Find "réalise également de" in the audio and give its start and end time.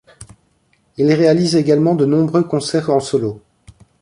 1.13-2.07